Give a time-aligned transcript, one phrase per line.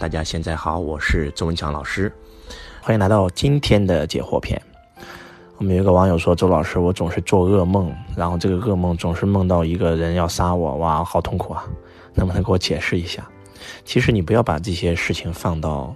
[0.00, 2.12] 大家现在好，我是周文强老师，
[2.80, 4.62] 欢迎来到今天的解惑篇。
[5.56, 11.64] 我们有一个网友说：“周老师，我总是做噩梦，然后这个噩梦总是梦到一个人要杀我，哇，好痛苦啊！
[12.14, 13.28] 能不能给我解释一下？”
[13.84, 15.92] 其实你不要把这些事情放到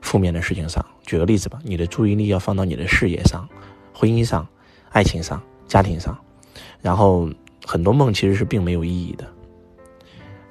[0.00, 0.84] 负面的事情上。
[1.06, 3.48] 举个例子吧，你的注意力要放到你的事业上、
[3.92, 4.44] 婚姻上、
[4.90, 6.18] 爱情上、家庭上。
[6.80, 7.30] 然后
[7.64, 9.24] 很多梦其实是并没有意义的。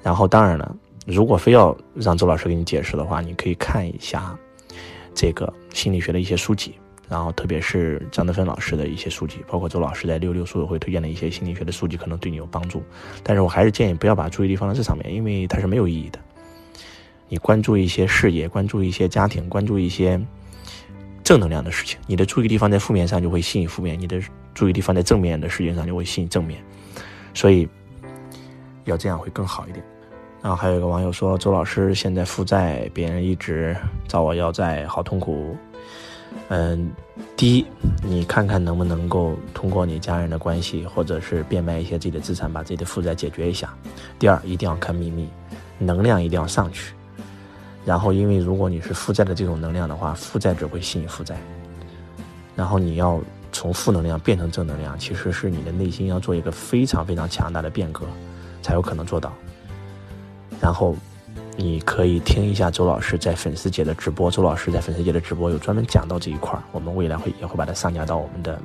[0.02, 0.74] 然后当然了。
[1.04, 4.36] 如果非要让周老师给你解释的话，你可以看一下
[5.14, 6.74] 这个心理学的一些书籍，
[7.08, 12.82] 然后特别是张德芬老师的一些书籍，包括周老师在六六书友会推荐的一些心理学的书籍，可能对你有帮助。
[13.22, 16.18] 但是我还是建议不要把注意力放在这上面，因为它是没有意义的。
[17.28, 20.18] 你关注一些事业，关注一些家庭，关注一些
[21.22, 21.98] 正能量的事情。
[22.06, 24.18] 你的注意力放在负面上，就会吸引负面；你的
[24.54, 26.62] 注意力放在正面的事情上，就会吸引正面。
[27.34, 27.68] 所以
[28.84, 29.84] 要这样会更好一点。
[30.44, 33.74] 然后还有一个网友说：“周老师现在负债，别人一直
[34.06, 35.56] 找我要债，好痛苦。”
[36.50, 36.92] 嗯，
[37.34, 37.66] 第一，
[38.02, 43.72] 你看看能不能够通过你家人的关系，或者是变卖一些自己的资产，把自己的负债解决一下。
[44.18, 45.30] 第二，一定要看秘密，
[45.78, 46.92] 能量一定要上去。
[47.86, 51.34] 然后，因为如果你是负债的这种能量的话，负债只会吸引负债。
[52.54, 53.18] 然后你要
[53.50, 58.04] 从负能量变成正能量，其实是你的内心要做一个非常非常强大的变革，
[58.60, 59.32] 才有可能做到。
[60.64, 60.96] 然后，
[61.58, 64.30] 你可以听一下周老师在粉丝节的直播。
[64.30, 68.58] 周老师在粉丝节的直播有专门讲到这一块儿，我们未来会也会把它上架到我们的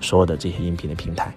[0.00, 1.34] 所有的这些音频的平台。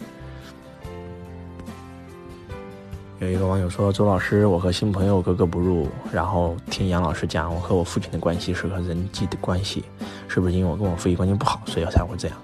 [3.18, 9.84] 有一个网友说：“周老师，我和新朋友格格不入，然后听杨老师讲，我和我父亲的关系是和人际的关系，
[10.28, 12.38] 是不是因为我跟我父亲关系不好，所以才会这样？”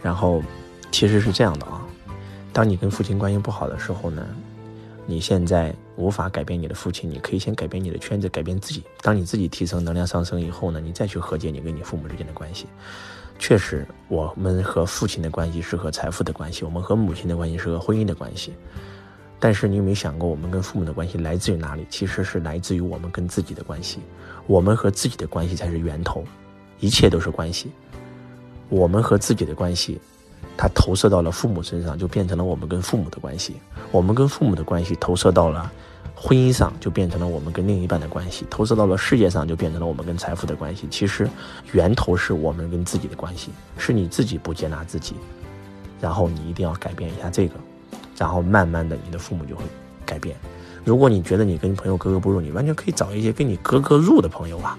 [0.00, 0.40] 然后，
[0.92, 1.82] 其实是这样的啊，
[2.52, 4.24] 当你跟父亲关系不好的时候呢？
[5.10, 8.82] 你现在无法改变你的父亲，你可以先改变你的圈子，改变自己。
[9.00, 12.66] 当你自己提升能量上升以后呢，你再去和解你跟你父母之间的关系。
[13.38, 18.52] 确实，我们和父亲的关系是和财富的关系，我们和母亲的关系是和婚姻的关系。
[19.40, 21.86] 但是你有没有想过，我们跟父母的关系来自于哪里？
[21.88, 24.00] 其实是来自于我们跟自己的关系。
[24.46, 26.22] 我们和自己的关系才是源头，
[26.80, 27.70] 一切都是关系。
[28.68, 29.98] 我们和自己的关系。
[30.56, 33.52] 它投射到了父母身上，就变成了我们跟父母的关系；
[33.92, 35.70] 我们跟父母的关系投射到了
[36.16, 40.88] 婚姻上，就变成了我们跟另一半的关系；投射到了事业上，就变成了我们跟财富的关系。
[40.90, 41.30] 其实，
[41.70, 45.14] 源头是我们跟自己的关系，是你自己不接纳自己，
[46.00, 47.54] 然后你一定要改变一下这个，
[48.16, 49.62] 然后慢慢的你的父母就会
[50.04, 50.36] 改变。
[50.84, 54.76] 如果你觉得你跟朋友格格不入，你完全可以找一些跟你格格入的朋友啊，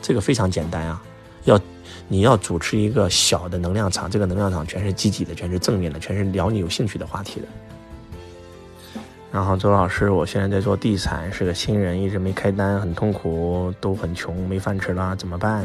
[0.00, 1.02] 这个非常简单啊，
[1.44, 1.60] 要。
[2.08, 7.46] 你要主持一个小的能量场，这个能量场全是积极的，全是正面的，全是聊你有兴趣的话题的。
[9.32, 15.64] 然后周老师，我现在在做地产，是个新人，一直没开单，很痛苦，都很穷，没饭吃了，怎么办？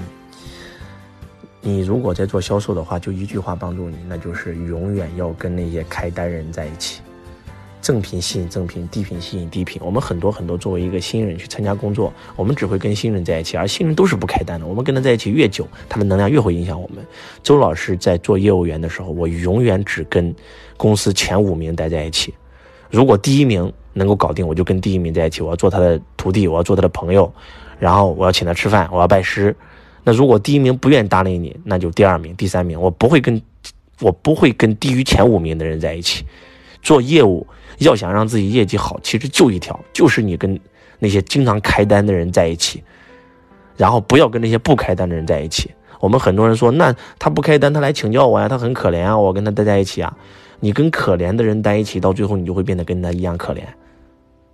[1.61, 7.01] 你如果在做销售的话，就一句话帮助你，那就是永远要跟那些开单人在一起。
[7.89, 9.81] 正品吸引正品，低品吸引低品。
[9.83, 14.67] 我们很多很多作为一个新人去参加工作，我们只会跟新人在一起，而新人都是不开单的。
[14.67, 17.03] 我们跟他在一起越久，他的能量越会影响我们。
[17.41, 20.31] 周老师在做业务员的时候，我永远只跟
[20.77, 22.31] 公司前五名待在一起。
[22.91, 25.41] 如果第一名能够搞定，我就跟第一名在一起。
[25.41, 27.33] 我要做他的徒弟，我要做他的朋友，
[27.79, 29.55] 然后我要请他吃饭，我要拜师。
[30.03, 32.79] 那如果第一名不愿意搭理你，那就第二名、第三名。
[32.79, 33.41] 我不会跟，
[33.99, 36.23] 我不会跟低于前五名的人在一起。
[36.83, 37.45] 做业务
[37.79, 40.59] 要想让自己业绩好，其实就一条，就是你跟
[40.99, 42.83] 那些经常开单的人在一起，
[43.75, 45.71] 然后不要跟那些不开单的人在一起。
[45.99, 50.15] 我们很多人说，那他不开单，他来请教我呀，他很可怜啊，我跟他待在一起啊。
[50.61, 53.61] 你跟可怜的人待一起，到最后你就会变得跟他一样可怜。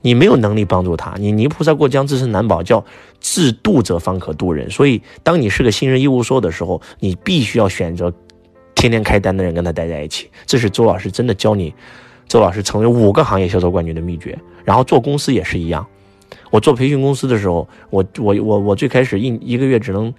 [0.02, 2.84] 你没有能力帮助他，你泥菩萨过江自身难保，叫
[3.20, 4.70] 自渡者方可渡人。
[4.70, 8.14] 所以，当你是个新人一无所有的时候，你必须要选择
[8.76, 10.30] 天天开单的人跟他待在一起。
[10.46, 11.74] 这是周老师真的教你。
[12.28, 15.86] 周老师成为五个行业销售冠军的秘诀，然后做公司也是一样。
[16.52, 20.14] 我做培训公司的时候，我我我我最开始一一个月只能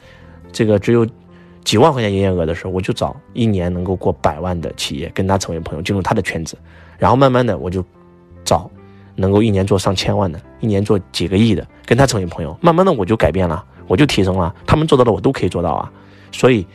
[0.52, 1.06] 这个只有
[1.64, 6.56] 几万块钱营业额的时候，我就找一年能够过百万的企业，跟他成为朋友，进入他的圈子。
[6.98, 7.84] 然后慢慢的，我就
[8.44, 8.70] 找
[9.14, 12.56] 能够一年做上千万的，一年做几个亿的，跟他成为朋友。
[12.60, 14.54] 慢慢的，我就改变了，我就提升了。
[14.66, 15.92] 他们做到的，我都可以做到啊。
[16.32, 16.66] 所以，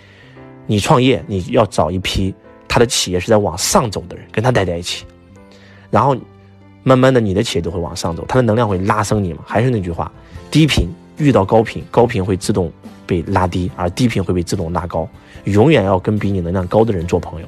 [0.68, 2.34] 你创业，你要找一批
[2.68, 5.06] 他的企业是在往上走的人，跟他待在一起。
[5.92, 6.16] 然后，
[6.82, 9.40] 慢慢的，你的企业都会往上走，它的能量会拉升你嘛。
[9.46, 10.12] 还是那句话，
[10.50, 12.72] 低频遇到高频，高频会自动
[13.06, 15.08] 被拉低，而低频会被自动拉高。
[15.44, 17.48] 永远要跟比你能量高的人做朋友，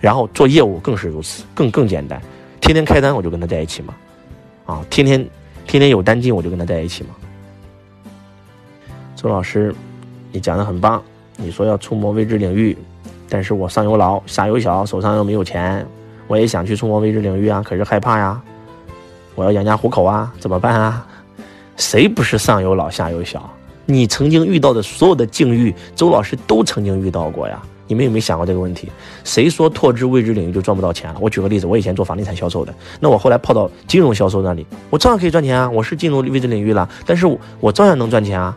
[0.00, 2.20] 然后做业务更是如此，更更简单。
[2.60, 3.94] 天天开单我就跟他在一起嘛，
[4.66, 5.24] 啊，天天
[5.66, 7.10] 天天有单进我就跟他在一起嘛。
[9.14, 9.74] 周老师，
[10.32, 11.02] 你讲的很棒。
[11.36, 12.76] 你说要触摸未知领域，
[13.28, 15.86] 但是我上有老下有小，手上又没有钱，
[16.28, 18.40] 我也想去触摸未知领域啊，可是害怕呀。
[19.34, 21.04] 我要养家糊口啊，怎么办啊？
[21.76, 23.48] 谁不是上有老下有小？
[23.86, 27.60] 你曾经遇到的所有的境遇，周老师都曾经遇到过呀。
[27.86, 28.90] 你们有没有想过这个问题？
[29.24, 31.18] 谁说拓知未知领域就赚不到钱了？
[31.22, 35.70] 我举个例子，我以前做房地产销售的，那我后来泡到金融销售那里，我照样可以赚钱啊。
[35.70, 37.26] 我是进入未知领域了，但是
[37.60, 38.54] 我照样能赚钱啊。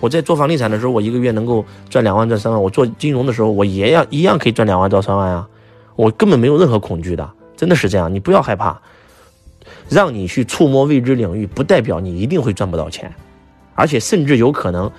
[0.00, 5.48] 我在做房地产的时候，我一个月能够赚两万赚三万；我做金融的时候，我也要一样可以赚两万到三万啊。
[5.96, 8.12] 我根本没有任何恐惧的，真的是这样。
[8.12, 8.80] 你不要害怕。
[9.88, 13.10] 让你去触摸未知领域，不代表你一定会赚不到钱，
[13.74, 14.90] 而且甚至有可能，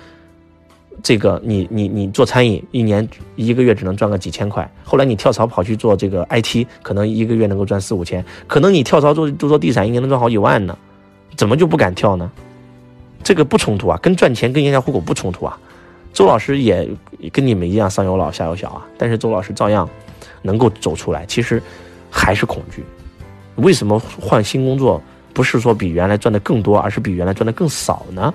[1.02, 10.76] 这个你你你做餐饮，一年一个月只能赚个几千块，后来你跳槽跑去做这个 IT，可能一个月能够赚四五千，可能你跳槽做做做地产，一年能赚好几万呢，
[11.36, 12.30] 怎么就不敢跳呢？
[13.22, 15.58] 这个不冲突啊，跟赚钱跟养家糊口不冲突啊。
[16.12, 16.88] 周老师也
[17.32, 19.88] 跟你们一样，上有老下有小啊，但是周老师照样
[20.42, 21.62] 能够走出来，其实
[22.10, 22.84] 还是恐惧。
[23.56, 25.00] 为什么换新工作
[25.32, 28.32] 不是说比原来赚的更多，而是比原来赚的更少呢？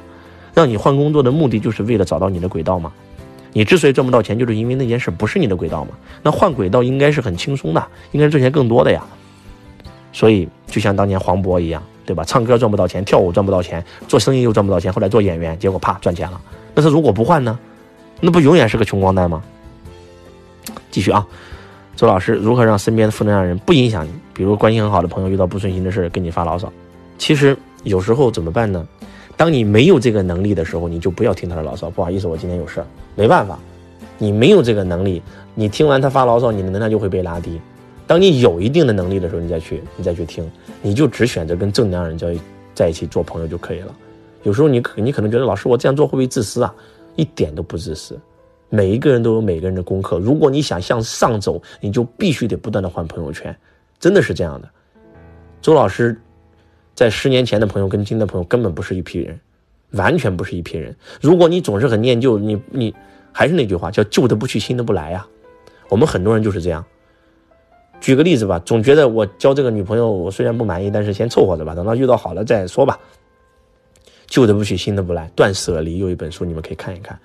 [0.53, 2.91] 让你换工作的目的就是为了找到你的轨道吗？
[3.53, 5.91] 你之所以赚不到钱，就是因为那件事不是你的轨道嘛。
[6.23, 9.03] 那换轨道应该是很轻松的，应该是赚钱更多的呀。
[10.13, 12.23] 所以就像当年黄渤一样，对吧？
[12.23, 16.39] 唱歌赚不到钱，跳舞赚不到钱，做生意又赚不到钱，后来做演员，结果啪赚钱了。
[16.73, 17.57] 那他如果不换呢？
[18.19, 19.41] 那不永远是个穷光蛋吗？
[20.89, 21.25] 继续啊。
[21.95, 24.09] 周老师如何让身边的负能量人不影响你？
[24.33, 26.71] 比如关系很好的朋友遇到不顺心的事跟你发牢骚，
[27.17, 28.87] 其实有时候怎么办呢？
[29.37, 31.89] 当你没有这个能力的时候，你就不要听他的牢骚。
[31.89, 32.85] 不好意思，我今天有事儿，
[33.15, 33.57] 没办法。
[34.17, 35.21] 你没有这个能力，
[35.55, 37.59] 你听完他发牢骚，你的能量就会被拉低。
[38.05, 40.49] 当你有一定的能力的时候，你再去，你再去听，
[40.81, 42.27] 你就只选择跟正能量人交
[42.75, 43.95] 在一起做朋友就可以了。
[44.43, 46.73] 有时候你可你可能觉得老师我这样做会不会自私啊？
[47.15, 48.19] 一点都不自私。
[48.73, 50.17] 每一个人都有每个人的功课。
[50.17, 53.55] 如果你想向上走，你就必须得不断的换朋友圈，
[53.99, 54.69] 真的是这样的。
[55.61, 56.19] 周老师
[56.95, 59.37] 在十年前的朋友跟今的朋友根本不是一批人，
[59.91, 60.95] 完全不是一批人。
[61.19, 62.95] 如果你总是很念旧，你你
[63.33, 65.27] 还是那句话，叫旧的不去，新的不来呀。
[65.89, 66.83] 我们很多人就是这样。
[67.99, 72.97] 举个例子吧，总觉得我交这个女朋友，我虽然不满意，但是先凑合着吧，等到遇到好了再说吧。
[74.27, 77.19] 旧的不去，新的不来，断舍离有一本书，你们可以看一看。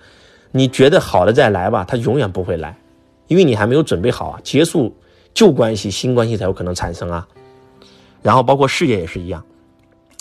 [0.57, 2.77] 你觉得好的再来吧，他永远不会来，
[3.27, 4.41] 因为你还没有准备好啊。
[4.43, 4.95] 结束
[5.35, 7.27] 旧关系，新关系才有可能产生啊。
[8.23, 9.45] 然后包括事业也是一样，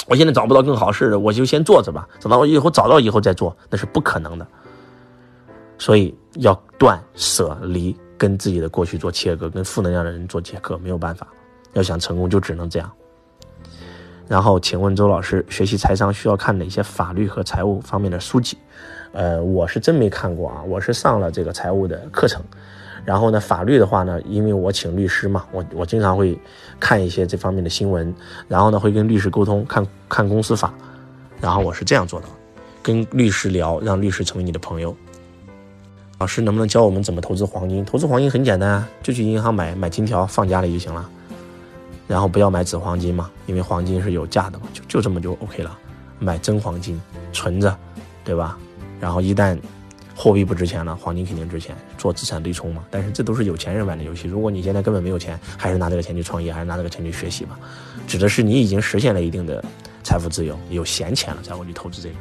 [0.07, 4.45] 我现在找不到更好事的，我就先做着吧，等到我以后找到以后再做，那是不可能的。
[5.77, 11.27] 所以要断舍离，跟自己的过去做切割，跟负能量的人做切割，没有办法。
[11.73, 12.91] 要想成功，就只能这样。
[14.27, 18.57] 然后，请问周老师，学习财商需要看哪些法律和财务方面的书籍？
[19.15, 22.43] 呃，我是真没看过啊，我是上了这个财务的课程，
[23.05, 26.37] 然后呢，法律的话呢，因为我请律师嘛，我我经常会
[26.81, 28.13] 看一些这方面的新闻，
[28.49, 30.73] 然后呢，会跟律师沟通，看看公司法，
[31.39, 32.27] 然后我是这样做的，
[32.83, 34.93] 跟律师聊，让律师成为你的朋友。
[36.19, 37.85] 老师能不能教我们怎么投资黄金？
[37.85, 41.09] 投资黄金很简单，就去银行买买金条放家里就行了，
[42.05, 45.77] 然后不要买纸黄金嘛，因为黄金是有价的嘛，就就这么就 OK 了，
[46.19, 47.01] 买真黄金
[47.31, 47.73] 存着，
[48.25, 48.57] 对吧？
[48.99, 49.57] 然后一旦
[50.15, 52.83] 货币不值钱了，黄金肯定值钱，做资产对冲嘛。
[52.89, 54.27] 但是这都是有钱人玩的游戏。
[54.27, 57.59] 如果你现在根本没有钱，还是拿这个钱去创业，还是拿这个钱去学习吧。
[58.07, 59.63] 指的是你已经实现了一定的
[60.03, 62.15] 财富自由，有闲钱了才会去投资这个。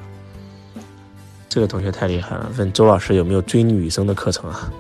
[1.49, 4.73] 这个同学太厉害了，问周老师有没有追女生的课程啊？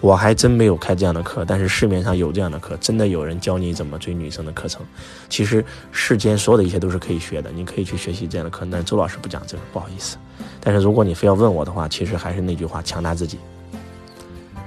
[0.00, 4.80] 我还真没有开这样的课，但是市面上有这样的课，真的有人教你怎么追女生的课程。
[5.28, 8.64] 其实世间所有的一切都是可以学的，你可以去学习这样的课。
[8.70, 10.16] 但周老师不讲这个，不好意思。
[10.60, 13.38] 但是如果你非要问我的话，其实还是那句话：强大自己，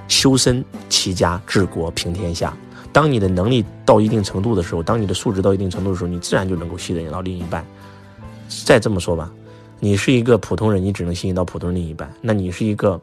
[0.06, 2.54] 修身齐家治国平天下。
[2.92, 7.64] 当你的能力到一定程度的时候，当你的素质到一定程度的时候，你自然就能够吸引到另一半。
[8.66, 9.32] 再这么说吧，
[9.80, 12.12] 你是一个普通人，你只能吸引到普通另一半。
[12.20, 13.00] 那你是一个。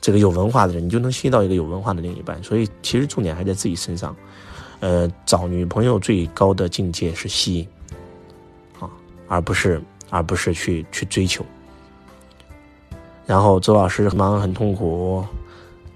[0.00, 2.42] 这个有文化的人，你就能吸引到一个有文化的另一半。
[2.42, 4.14] 所以其实重点还在自己身上。
[4.80, 7.68] 呃，找女朋友最高的境界是吸引，
[8.78, 8.90] 啊，
[9.26, 11.42] 而不是而不是去去追求。
[13.24, 15.24] 然后周老师忙很痛苦，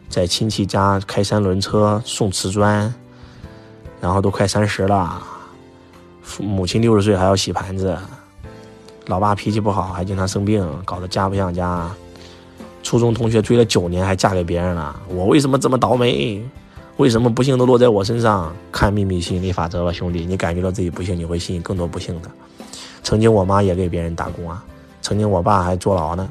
[0.09, 2.93] 在亲戚家开三轮车送瓷砖，
[4.01, 5.23] 然后都快三十了，
[6.23, 7.97] 父母亲六十岁还要洗盘子，
[9.07, 11.89] 老爸脾气不好还经常生病，搞得家不像家。
[12.91, 16.43] 初中同学追了九年还嫁给别人了，我为什么这么倒霉？
[16.97, 18.53] 为什么不幸都落在我身上？
[18.73, 22.29] 看秘密吸引力法则吧，兄弟，你感觉到自己不幸，你会吸引更多不幸的。
[23.05, 24.65] 曾经我妈也给别人打工啊，
[25.03, 26.29] 曾经我爸还坐牢呢，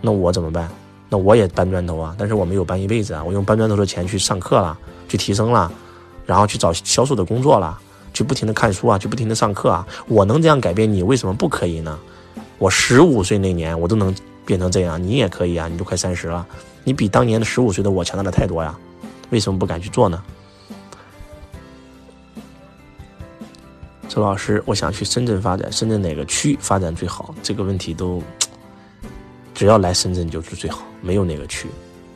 [0.00, 0.70] 那我怎么办？
[1.10, 5.70] 那我也搬砖头啊，但是我没有搬一辈子啊，我用搬砖头的钱去上课了，去提升了，
[6.24, 7.78] 然后去找销售的工作了，
[8.14, 11.98] 去不停的看书啊，去不停的上课啊，我能这样改变你，为什么不可以呢？
[12.56, 14.14] 我十五岁那年我都能
[14.50, 16.44] 变成这样，你也可以啊，你都快三十了，
[16.82, 18.76] 你比当年的十五岁的我强大的太多呀，
[19.30, 20.20] 为什么不敢去做呢？
[24.08, 27.32] 周老师，我想去深圳发展，深圳哪个区发展最好？
[27.44, 28.20] 这个问题都。
[29.54, 31.68] 只要来深圳就是最好，没有哪个区。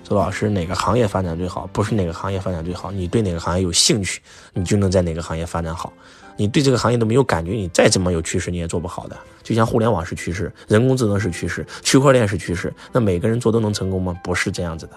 [0.04, 1.66] 周老师，哪个行业发展最好？
[1.72, 4.20] 不是哪个行业发展最好，你对哪个行业有兴趣，
[4.52, 5.90] 你就能在哪个行业发展好。
[6.36, 9.16] 你对这个行业都没有感觉，你再怎么有趋势，你也做不好的。
[9.42, 14.14] 就像互联网是趋势，人工智能是趋势，区块链是趋势，那每个人做都能成功吗？
[14.22, 14.92] 不是这样子的。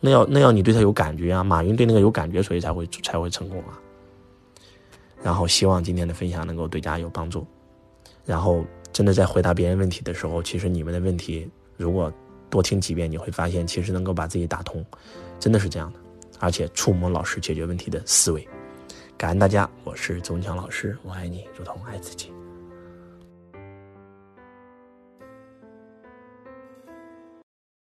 [0.00, 3.78] 那要那要你对他有感觉啊，马云对那个有感觉，所以才会才会成功啊。
[5.22, 7.46] 然后希望今天的分享能够对大家有帮助。
[8.26, 8.64] 然后。
[8.92, 12.12] 真的在回答别人问题的时候，其实你们的问题如果
[12.52, 14.84] 多听几遍，你会发现其实能够把自己打通，
[15.40, 15.98] 真的是这样的，
[16.38, 18.46] 而且触摸老师解决问题的思维。
[19.16, 22.30] 感恩大家，我是周文强老师，我爱你如同爱自己。